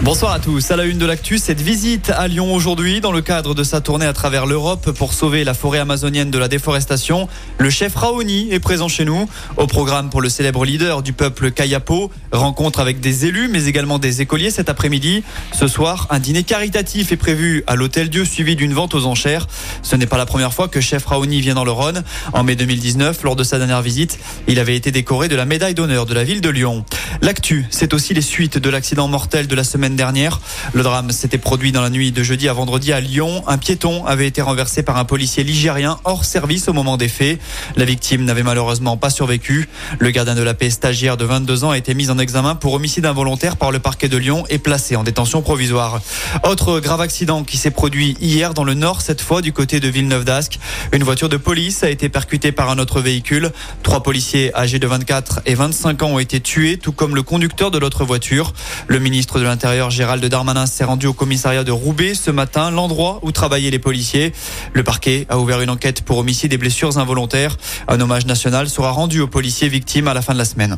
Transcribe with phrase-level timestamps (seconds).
[0.00, 0.70] Bonsoir à tous.
[0.70, 3.80] À la une de l'actu, cette visite à Lyon aujourd'hui dans le cadre de sa
[3.80, 7.28] tournée à travers l'Europe pour sauver la forêt amazonienne de la déforestation.
[7.58, 9.28] Le chef Raoni est présent chez nous.
[9.56, 13.98] Au programme pour le célèbre leader du peuple Kayapo, rencontre avec des élus mais également
[13.98, 15.24] des écoliers cet après-midi.
[15.52, 19.48] Ce soir, un dîner caritatif est prévu à l'Hôtel Dieu suivi d'une vente aux enchères.
[19.82, 22.04] Ce n'est pas la première fois que chef Raoni vient dans le Rhône.
[22.32, 25.74] En mai 2019, lors de sa dernière visite, il avait été décoré de la médaille
[25.74, 26.84] d'honneur de la ville de Lyon.
[27.20, 30.40] L'actu, c'est aussi les suites de l'accident mortel de la semaine dernière.
[30.72, 33.42] Le drame s'était produit dans la nuit de jeudi à vendredi à Lyon.
[33.46, 37.40] Un piéton avait été renversé par un policier ligérien hors service au moment des faits.
[37.76, 39.68] La victime n'avait malheureusement pas survécu.
[39.98, 42.74] Le gardien de la paix stagiaire de 22 ans a été mis en examen pour
[42.74, 46.00] homicide involontaire par le parquet de Lyon et placé en détention provisoire.
[46.44, 49.88] Autre grave accident qui s'est produit hier dans le nord, cette fois du côté de
[49.88, 50.58] Villeneuve d'Ascq.
[50.92, 53.50] Une voiture de police a été percutée par un autre véhicule.
[53.82, 57.70] Trois policiers âgés de 24 et 25 ans ont été tués, tout comme le conducteur
[57.70, 58.52] de l'autre voiture.
[58.86, 63.20] Le ministre de l'Intérieur Gérald Darmanin s'est rendu au commissariat de Roubaix ce matin, l'endroit
[63.22, 64.32] où travaillaient les policiers.
[64.72, 67.56] Le parquet a ouvert une enquête pour homicide et blessures involontaires.
[67.86, 70.76] Un hommage national sera rendu aux policiers victimes à la fin de la semaine.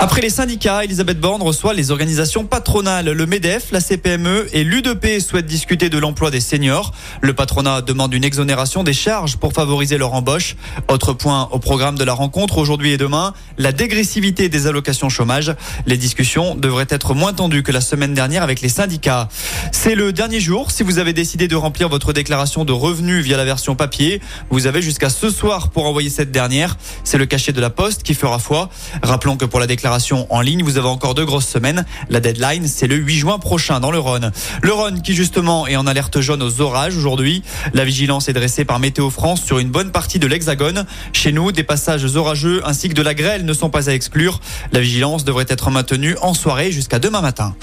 [0.00, 3.10] Après les syndicats, Elisabeth Borne reçoit les organisations patronales.
[3.10, 6.94] Le MEDEF, la CPME et l'UDP souhaitent discuter de l'emploi des seniors.
[7.20, 10.54] Le patronat demande une exonération des charges pour favoriser leur embauche.
[10.86, 15.56] Autre point au programme de la rencontre aujourd'hui et demain, la dégressivité des allocations chômage.
[15.84, 19.28] Les discussions devraient être moins tendues que la semaine dernière avec les syndicats.
[19.72, 20.70] C'est le dernier jour.
[20.70, 24.68] Si vous avez décidé de remplir votre déclaration de revenus via la version papier, vous
[24.68, 26.76] avez jusqu'à ce soir pour envoyer cette dernière.
[27.02, 28.70] C'est le cachet de la poste qui fera foi.
[29.02, 29.87] Rappelons que pour la déclaration
[30.30, 30.62] en ligne.
[30.62, 31.84] Vous avez encore deux grosses semaines.
[32.10, 34.32] La deadline, c'est le 8 juin prochain dans le Rhône.
[34.62, 37.42] Le Rhône qui justement est en alerte jaune aux orages aujourd'hui.
[37.72, 40.84] La vigilance est dressée par Météo France sur une bonne partie de l'Hexagone.
[41.12, 44.40] Chez nous, des passages orageux ainsi que de la grêle ne sont pas à exclure.
[44.72, 47.54] La vigilance devrait être maintenue en soirée jusqu'à demain matin.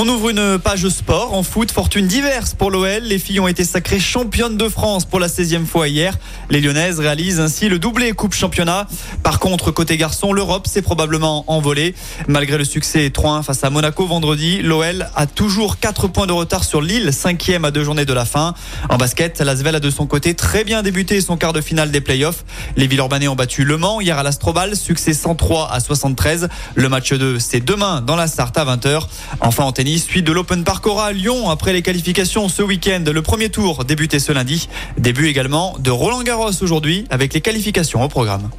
[0.00, 3.02] On ouvre une page sport en foot, fortune diverse pour l'OL.
[3.02, 6.16] Les filles ont été sacrées championnes de France pour la 16e fois hier.
[6.50, 8.86] Les Lyonnaises réalisent ainsi le doublé Coupe Championnat.
[9.24, 11.96] Par contre, côté garçon, l'Europe s'est probablement envolée.
[12.28, 16.62] Malgré le succès 3-1 face à Monaco vendredi, l'OL a toujours 4 points de retard
[16.62, 18.54] sur Lille, 5e à deux journées de la fin.
[18.90, 22.00] En basket, l'Asvel a de son côté très bien débuté son quart de finale des
[22.00, 22.44] playoffs.
[22.76, 26.48] Les Villeurbanais ont battu Le Mans hier à l'Astrobal, succès 103 à 73.
[26.76, 29.02] Le match 2, c'est demain dans la Sarthe à 20h.
[29.40, 33.02] Enfin en tennis, suite de l'Open Park Aura à Lyon après les qualifications ce week-end.
[33.06, 34.68] Le premier tour débuté ce lundi.
[34.98, 38.50] Début également de Roland Garros aujourd'hui avec les qualifications au programme.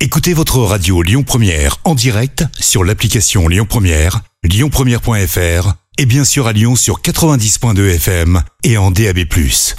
[0.00, 6.48] Écoutez votre radio Lyon Première en direct sur l'application Lyon Première, lyonpremière.fr et bien sûr
[6.48, 9.18] à Lyon sur 90.2 FM et en DAB+.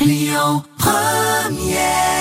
[0.06, 2.19] Lyon Première